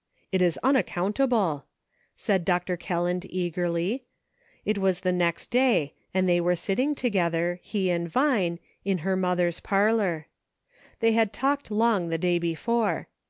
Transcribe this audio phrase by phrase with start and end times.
[0.30, 1.64] "It is unaccountable!"
[2.16, 2.76] said Dr.
[2.76, 4.04] Kelland eagerly—
[4.66, 8.98] it was the next day, and they were sitting to gether, he and Vine, in
[8.98, 10.26] her mother's parlor.
[11.00, 13.08] They had talked long the day before.